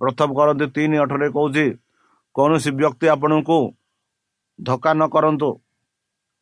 [0.00, 1.66] ପ୍ରଥମ କରନ୍ତି ତିନି ଅଠରେ କହୁଛି
[2.36, 3.58] କୌଣସି ବ୍ୟକ୍ତି ଆପଣଙ୍କୁ
[4.62, 5.50] ଧକ୍କା ନ କରନ୍ତୁ।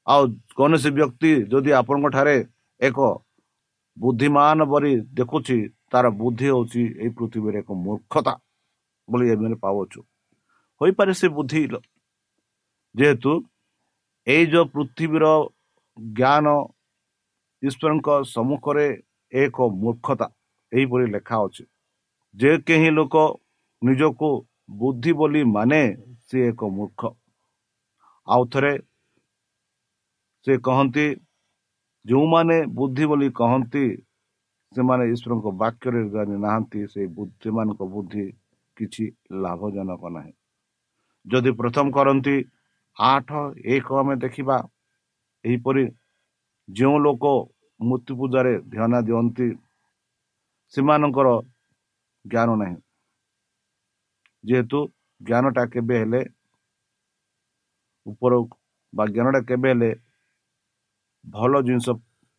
[0.07, 0.23] ଆଉ
[0.59, 2.37] କୌଣସି ବ୍ୟକ୍ତି ଯଦି ଆପଣଙ୍କ ଠାରେ
[2.81, 2.99] ଏକ
[3.97, 5.59] ବୁଦ୍ଧିମାନ ପରି ଦେଖୁଛି
[5.93, 8.35] ତାର ବୁଦ୍ଧି ହେଉଛି ଏହି ପୃଥିବୀରେ ଏକ ମୂର୍ଖତା
[9.09, 10.01] ବୋଲି ଆମେ ପାଉଛୁ
[10.81, 11.63] ହୋଇପାରେ ସେ ବୁଦ୍ଧି
[12.95, 13.33] ଯେହେତୁ
[14.27, 15.27] ଏଇ ଯେଉଁ ପୃଥିବୀର
[16.17, 16.47] ଜ୍ଞାନ
[17.63, 18.87] ଈଶ୍ୱରଙ୍କ ସମ୍ମୁଖରେ
[19.33, 20.27] ଏକ ମୂର୍ଖତା
[20.73, 21.65] ଏହିପରି ଲେଖା ଅଛି।
[22.35, 23.15] ଯେ କେହି ଲୋକ
[23.83, 24.31] ନିଜକୁ
[24.81, 25.81] ବୁଦ୍ଧି ବୋଲି ମାନେ
[26.27, 27.01] ସେ ଏକ ମୂର୍ଖ।
[28.31, 28.73] ଆଉ ଥରେ
[30.47, 31.07] ସେ କହନ୍ତି
[32.05, 33.85] ଯେଉଁମାନେ ବୁଦ୍ଧି ବୋଲି କହନ୍ତି
[34.75, 37.01] ସେମାନେ ଈଶ୍ୱରଙ୍କ ବାକ୍ୟରେ ଜାଣି ନାହାନ୍ତି ସେ
[37.43, 38.25] ସେମାନଙ୍କ ବୁଦ୍ଧି
[38.77, 39.05] କିଛି
[39.43, 40.33] ଲାଭଜନକ ନାହିଁ।
[41.27, 42.37] ଯଦି ପ୍ରଥମ କରନ୍ତି
[42.97, 43.29] ଆଠ
[43.75, 44.57] ଏକ ଆମେ ଦେଖିବା
[45.45, 45.85] ଏହିପରି
[46.69, 47.25] ଯେଉଁ ଲୋକ
[47.81, 49.49] ମୂର୍ତ୍ତି ପୂଜାରେ ଧ୍ୟାନ ଦିଅନ୍ତି
[50.75, 51.29] ସେମାନଙ୍କର
[52.25, 52.77] ଜ୍ଞାନ ନାହିଁ।
[54.45, 54.79] ଯେହେତୁ
[55.21, 56.21] ଜ୍ଞାନଟା କେବେ ହେଲେ
[58.07, 58.33] ଉପର
[58.93, 59.91] ବା ଜ୍ଞାନଟା କେବେ ହେଲେ
[61.25, 61.89] ଭଲ ଜିନିଷ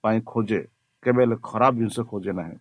[0.04, 0.60] ପାଇଁ ଖୋଜେ
[1.04, 2.58] କେବେ ହେଲେ ଖରାପ ଜିନିଷ ଖୋଜେ ନାହିଁ।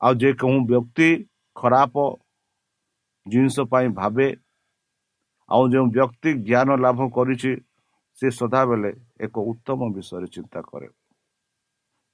[0.00, 1.08] ଆଉ ଯେ କେଉଁ ବ୍ୟକ୍ତି
[1.56, 1.94] ଖରାପ
[3.26, 4.28] ଜିନିଷ ପାଇଁ ଭାବେ
[5.48, 7.52] ଆଉ ଯେଉଁ ବ୍ୟକ୍ତି ଜ୍ଞାନ ଲାଭ କରିଛି
[8.18, 8.90] ସେ ସଦାବେଳେ
[9.24, 10.88] ଏକ ଉତ୍ତମ ବିଷୟରେ ଚିନ୍ତା କରେ।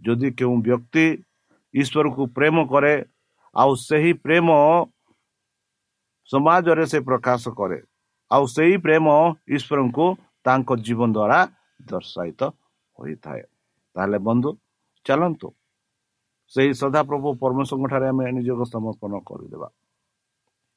[0.03, 1.07] ଯଦି କେଉଁ ବ୍ୟକ୍ତି
[1.75, 2.95] ଈଶ୍ୱରକୁ ପ୍ରେମ କରେ
[3.57, 4.49] ଆଉ ସେହି ପ୍ରେମ
[6.31, 7.79] ସମାଜରେ ସେ ପ୍ରକାଶ କରେ
[8.31, 9.07] ଆଉ ସେହି ପ୍ରେମ
[9.57, 10.07] ଈଶ୍ୱରଙ୍କୁ
[10.47, 11.39] ତାଙ୍କ ଜୀବନ ଦ୍ୱାରା
[11.91, 12.41] ଦର୍ଶାୟିତ
[12.99, 13.43] ହୋଇଥାଏ।
[13.97, 14.51] ତାହେଲେ ବନ୍ଧୁ
[15.07, 15.49] ଚାଲନ୍ତୁ।
[16.53, 19.69] ସେହି ସଦାପ୍ରଭୁ ପରମେଶ୍ୱରଙ୍କ ଠାରେ ଆମେ ନିଜକୁ ସମର୍ପଣ କରିଦେବା।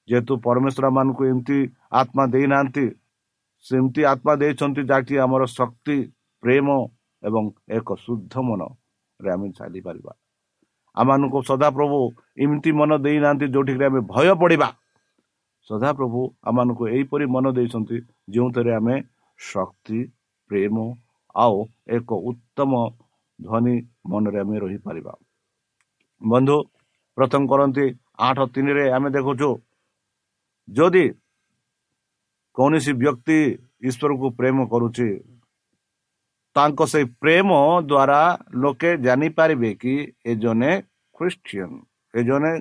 [0.07, 1.59] ଯେହେତୁ ପରମେଶ୍ୱର ମାନଙ୍କୁ ଏମିତି
[1.99, 2.85] ଆତ୍ମା ଦେଇନାହାନ୍ତି
[3.65, 5.97] ସେମିତି ଆତ୍ମା ଦେଇଛନ୍ତି ଯାହାକି ଆମର ଶକ୍ତି
[6.43, 6.67] ପ୍ରେମ
[7.23, 7.43] ଏବଂ
[7.77, 8.61] ଏକ ଶୁଦ୍ଧ ମନ
[9.19, 10.13] ରେ ଆମେ ଚାଲିପାରିବା।
[10.97, 11.99] ଆମମାନଙ୍କୁ ସଦାପ୍ରଭୁ
[12.43, 14.69] ଏମିତି ମନ ଦେଇନାହାନ୍ତି ଯେଉଁଠିକି ଆମେ ଭୟ ପଡ଼ିବା।
[15.67, 17.97] ସଦାପ୍ରଭୁ ଆମମାନଙ୍କୁ ଏହିପରି ମନ ଦେଇଛନ୍ତି
[18.33, 18.95] ଯେଉଁଥିରେ ଆମେ
[19.39, 19.99] ଶକ୍ତି
[20.49, 20.75] ପ୍ରେମ
[21.35, 21.57] ଆଉ
[21.97, 22.71] ଏକ ଉତ୍ତମ
[23.39, 23.75] ଧ୍ୱନି
[24.11, 25.13] ମନରେ ଆମେ ରହିପାରିବା।
[26.21, 26.57] ବନ୍ଧୁ
[27.17, 27.85] ପ୍ରଥମ କରନ୍ତି
[28.27, 29.49] ଆଠ ତିନିରେ ଆମେ ଦେଖୁଛୁ
[30.67, 31.05] ଯଦି
[32.57, 33.39] କୌଣସି ବ୍ୟକ୍ତି
[33.89, 35.09] ଈଶ୍ୱରକୁ ପ୍ରେମ କରୁଛି
[36.55, 37.49] ତାଙ୍କ ସେଇ ପ୍ରେମ
[37.89, 38.21] ଦ୍ୱାରା
[38.61, 39.93] ଲୋକେ ଜାଣିପାରିବେ କି
[40.29, 40.71] ଏ ଜଣେ
[41.15, 41.71] ଖ୍ରୀଷ୍ଟିଆନ
[42.13, 42.51] ଏ ଜଣେ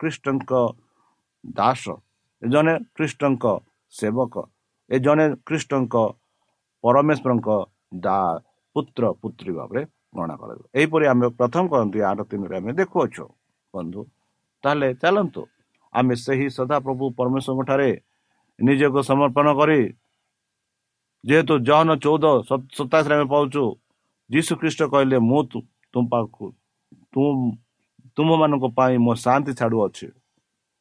[0.00, 0.52] ଖ୍ରୀଷ୍ଟଙ୍କ
[1.58, 1.84] ଦାସ।
[2.42, 3.44] ଜଣେ ଖ୍ରୀଷ୍ଟଙ୍କ
[3.92, 4.34] ସେବକ
[4.90, 5.94] ଏ ଜଣେ ଖ୍ରୀଷ୍ଟଙ୍କ
[6.84, 7.48] ପରମେଶ୍ୱରଙ୍କ
[8.04, 8.18] ଦା
[8.76, 9.82] ପୁତ୍ର ପୁତ୍ରୀ ଭାବରେ
[10.16, 13.24] ଗଣା କରାଯିବ ଏହିପରି ଆମେ ପ୍ରଥମ କରନ୍ତି ଆଠ ତିନିରେ ଆମେ ଦେଖୁଅଛୁ।
[13.74, 14.00] ବନ୍ଧୁ
[14.64, 15.42] ତାହେଲେ ଚାଲନ୍ତୁ।
[15.94, 17.90] ଆମେ ସେହି ସଦାପ୍ରଭୁ ପରମେଶ୍ୱରଙ୍କ ଠାରେ
[18.58, 19.80] ନିଜକୁ ସମର୍ପଣ କରି
[21.24, 22.24] ଯେହେତୁ ଜହନ ଚଉଦ
[22.78, 23.62] ସତାଶରେ ଆମେ ପାଉଛୁ
[24.30, 25.40] ଯୀଶୁ ଖ୍ରୀଷ୍ଟ କହିଲେ ମୁଁ
[25.92, 26.44] ତୁମ ପାଖକୁ
[28.16, 30.06] ତୁମମାନଙ୍କ ପାଇଁ ମୋ ଶାନ୍ତି ଛାଡ଼ୁଅଛି।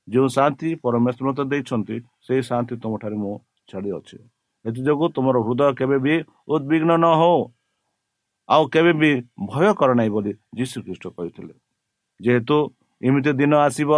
[0.08, 3.34] ଯେଉଁ ଶାନ୍ତି ପରମେଶ୍ୱର ମତେ ଦେଇଛନ୍ତି ସେଇ ଶାନ୍ତି ତୁମଠାରେ ମୁଁ
[3.70, 4.18] ଛାଡ଼ି ଅଛି।
[4.66, 6.14] ଏଥିଯୋଗୁଁ ତୁମର ହୃଦୟ କେବେ ବି
[6.54, 7.40] ଉଦ୍ବିଗ୍ନ ନ ହଉ
[8.50, 9.12] ଆଉ କେବେ ବି
[9.52, 11.54] ଭୟ କର ନାହିଁ ବୋଲି ଯୀଶୁ ଖ୍ରୀଷ୍ଟ କହିଥିଲେ।
[12.20, 12.58] ଯେହେତୁ
[13.02, 13.92] ଏମିତି ଦିନ ଆସିବ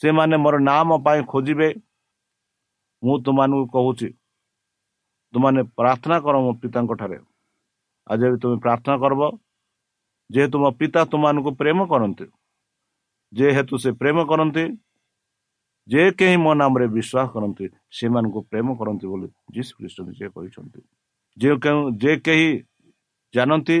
[0.00, 1.68] ସେମାନେ ମୋର ନାମ ପାଇଁ ଖୋଜିବେ
[3.02, 4.08] ମୁଁ ତୁମମାନଙ୍କୁ କହୁଛି
[5.34, 7.18] ତୁମାନେ ପ୍ରାର୍ଥନା କର ମୋ ପିତାଙ୍କ ଠାରେ
[8.06, 9.22] ଆଜି ବି ତୁମେ ପ୍ରାର୍ଥନା କରିବ
[10.30, 12.26] ଯେହେତୁ ମୋ ପିତା ତୁମମାନଙ୍କୁ ପ୍ରେମ କରନ୍ତି
[13.32, 14.64] ଯେହେତୁ ସେ ପ୍ରେମ କରନ୍ତି
[15.88, 17.66] ଯେ କେହି ମୋ ନାମରେ ବିଶ୍ୱାସ କରନ୍ତି
[17.98, 20.80] ସେମାନଙ୍କୁ ପ୍ରେମ କରନ୍ତି ବୋଲି ଯୀଶୁ ଖ୍ରୀଷ୍ଟ ନିଜେ କହିଛନ୍ତି।
[21.36, 22.48] ଯେ କେଉଁ ଯେ କେହି
[23.34, 23.78] ଜାଣନ୍ତି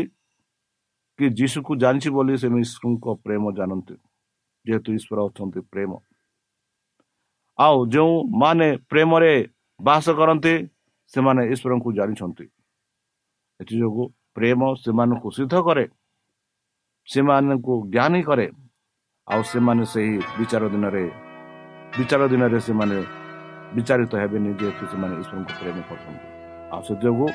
[1.18, 3.94] କି ଯୀଶୁକୁ ଜାଣିଛି ବୋଲି ସେ ଈଶ୍ୱରଙ୍କ ପ୍ରେମ ଜାଣନ୍ତି
[4.66, 5.90] ଯେହେତୁ ଈଶ୍ୱର ଅଛନ୍ତି ପ୍ରେମ।
[7.58, 9.32] ଆଉ ଯେଉଁମାନେ ପ୍ରେମରେ
[9.80, 10.54] ବାସ କରନ୍ତି
[11.12, 12.46] ସେମାନେ ଈଶ୍ୱରଙ୍କୁ ଜାଣିଛନ୍ତି।
[13.60, 14.04] ଏଥିଯୋଗୁଁ
[14.36, 15.84] ପ୍ରେମ ସେମାନଙ୍କୁ ସିଦ୍ଧ କରେ
[17.08, 18.46] ସେମାନଙ୍କୁ ଜ୍ଞାନୀ କରେ
[19.28, 21.04] ଆଉ ସେମାନେ ସେହି ବିଚାର ଦିନରେ
[21.90, 22.98] ବିଚାର ଦିନରେ ସେମାନେ
[23.74, 26.26] ବିଚାରିତ ହେବେନି ଯେହେତୁ ସେମାନେ ଈଶ୍ୱରଙ୍କୁ ପ୍ରେମ କରୁଛନ୍ତି
[26.72, 27.28] ଆଉ ସେ ଯୋଗୁଁ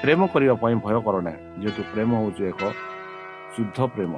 [0.00, 2.62] ପ୍ରେମ କରିବା ପାଇଁ ଭୟ କର ନାହିଁ ଯେହେତୁ ପ୍ରେମ ହେଉଛି ଏକ
[3.54, 4.12] ଶୁଦ୍ଧ ପ୍ରେମ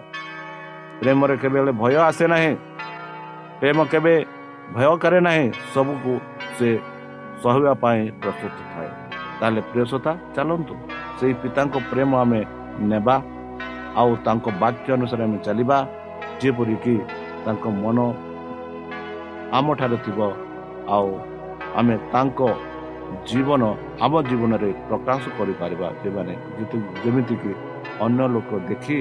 [1.01, 2.53] ପ୍ରେମରେ କେବେ ହେଲେ ଭୟ ଆସେ ନାହିଁ
[3.61, 4.15] ପ୍ରେମ କେବେ
[4.75, 6.13] ଭୟ କରେ ନାହିଁ ସବୁକୁ
[6.57, 6.69] ସେ
[7.43, 8.91] ସହିବା ପାଇଁ ପ୍ରସ୍ତୁତ ଥାଏ
[9.39, 10.75] ତାହେଲେ ପ୍ରିୟସତା ଚାଲନ୍ତୁ
[11.19, 12.41] ସେଇ ପିତାଙ୍କ ପ୍ରେମ ଆମେ
[12.91, 13.17] ନେବା
[14.01, 15.79] ଆଉ ତାଙ୍କ ବାକ୍ୟ ଅନୁସାରେ ଆମେ ଚାଲିବା
[16.41, 16.95] ଯେପରିକି
[17.45, 17.99] ତାଙ୍କ ମନ
[19.59, 20.21] ଆମଠାରେ ଥିବ।
[20.95, 21.09] ଆଉ
[21.79, 22.41] ଆମେ ତାଙ୍କ
[23.29, 23.63] ଜୀବନ
[24.05, 26.35] ଆମ ଜୀବନରେ ପ୍ରକାଶ କରିପାରିବା। ସେମାନେ
[27.05, 27.51] ଯେମିତିକି
[28.07, 28.99] ଅନ୍ୟ ଲୋକ ଦେଖି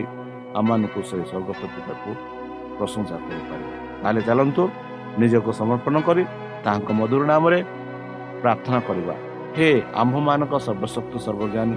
[0.60, 2.10] ଆମମାନଙ୍କୁ ସେ ସ୍ୱର୍ଗ ପିତାକୁ
[2.78, 4.64] ପ୍ରଶଂସା କରିପାରିବେ। ତାହେଲେ ଚାଲନ୍ତୁ
[5.22, 6.24] ନିଜକୁ ସମର୍ପଣ କରି
[6.64, 7.60] ତାହାଙ୍କ ମଧୁର ନାମରେ
[8.42, 9.16] ପ୍ରାର୍ଥନା କରିବା।
[9.56, 9.70] ହେ
[10.02, 11.76] ଆମ୍ଭମାନଙ୍କ ସର୍ବଶକ୍ତି ସର୍ବଜ୍ଞାନୀ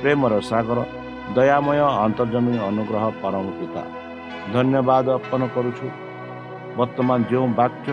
[0.00, 0.78] ପ୍ରେମର ସାଗର
[1.36, 3.82] ଦୟାମୟ ଅନ୍ତର୍ଜମୀ ଅନୁଗ୍ରହ ପରମ ପିତା
[4.54, 5.86] ଧନ୍ୟବାଦ ଅର୍ପଣ କରୁଛୁ।
[6.78, 7.88] ବର୍ତ୍ତମାନ ଯେଉଁ ବାକ୍ୟ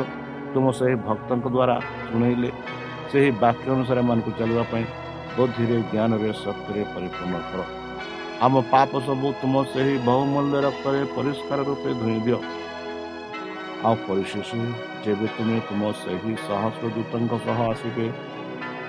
[0.53, 1.75] ତୁମ ସେହି ଭକ୍ତଙ୍କ ଦ୍ୱାରା
[2.07, 2.49] ଶୁଣେଇଲେ
[3.11, 4.85] ସେହି ବାକ୍ୟ ଅନୁସାରେ ଏମାନଙ୍କୁ ଚାଲିବା ପାଇଁ
[5.35, 7.61] ବୁଦ୍ଧିରେ ଜ୍ଞାନରେ ଶକ୍ତିରେ ପରିପୂର୍ଣ୍ଣ କର।
[8.45, 12.39] ଆମ ପାପ ସବୁ ତୁମ ସେହି ବହୁମୂଲ୍ୟ ରକ୍ତରେ ପରିଷ୍କାର ରୂପେ ଧୋଇ ଦିଅ।
[13.85, 14.49] ଆଉ ପରିଶେଷ
[15.03, 18.05] ଯେବେ ତୁମେ ତୁମ ସେହି ସହସ୍ର ଦୂତଙ୍କ ସହ ଆସିବେ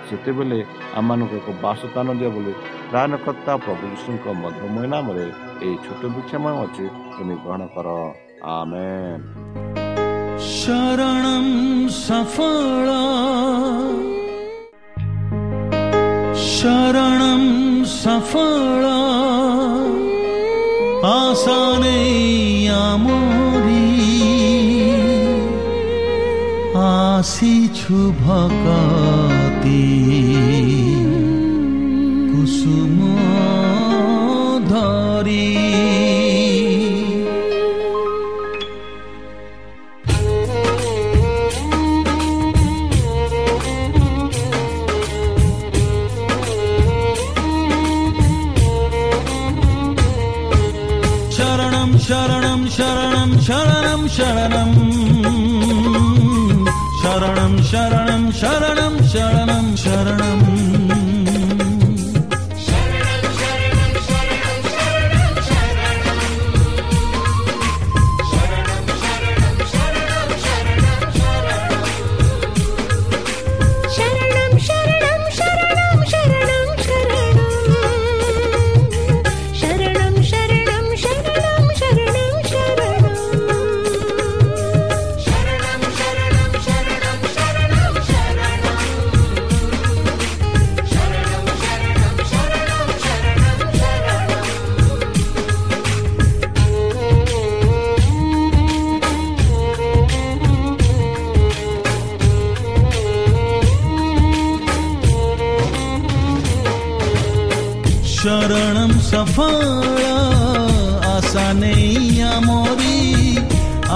[0.09, 0.59] ସେତେବେଳେ
[0.99, 2.53] ଆମମାନଙ୍କୁ ଏକ ବାସସ୍ଥାନ ଦିଅ ବୋଲି
[2.91, 5.27] ପ୍ରାଣକର୍ତ୍ତା ପ୍ରଭୁ ଯୀଶୁଙ୍କ ମଧୁମୟ ନାମରେ
[5.65, 7.89] ଏହି ଛୋଟ ବିକ୍ଷମ ଅଛି ତୁମେ ଗ୍ରହଣ କର।
[8.57, 8.89] ଆମେ
[10.51, 11.47] शरणं
[11.89, 13.03] सफला
[16.45, 17.45] शरणं
[17.93, 18.99] सफला
[21.13, 21.93] आसानैयामोरी
[26.83, 29.81] आसि छु भकाती
[53.53, 54.73] शरणं शरणं।
[57.03, 61.02] शरणं शरणं शरणं शरणं शरणं। शरणम्
[109.37, 110.21] ফাড়া
[111.17, 113.01] আশা নেই আমরি।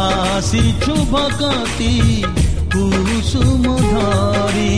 [0.06, 1.94] আসিছু ভকতি
[2.72, 4.76] কুসুম ধরি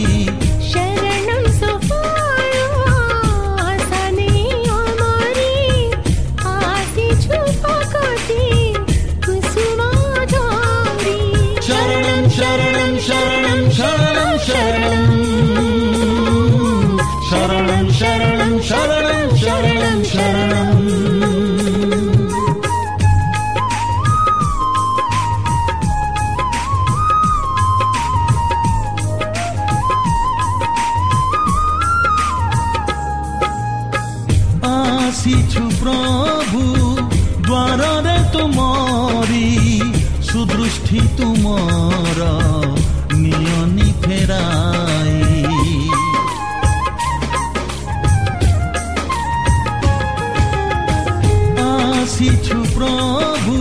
[52.19, 53.57] ଆସିଛୁ ପ୍ରଭୁ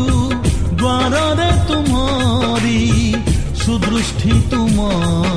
[0.74, 2.80] ଦ୍ୱାରରେ ତୁମରି
[3.56, 5.37] ସୁଦୃଷ୍ଟି ତୁମର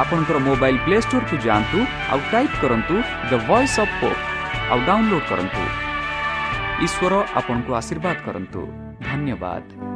[0.00, 1.78] ଆପଣଙ୍କର ମୋବାଇଲ୍ ପ୍ଲେ ଷ୍ଟୋରକୁ ଯାଆନ୍ତୁ
[2.12, 2.94] ଆଉ ଟାଇପ୍ କରନ୍ତୁ
[3.30, 4.20] ଦ ଭଏସ୍ ଅଫ୍ ପୋପ୍
[4.70, 5.62] ଆଉ ଡାଉନଲୋଡ୍ କରନ୍ତୁ।
[6.84, 8.60] ଈଶ୍ୱର ଆପଣଙ୍କୁ ଆଶୀର୍ବାଦ କରନ୍ତୁ।
[9.08, 9.91] ଧନ୍ୟବାଦ।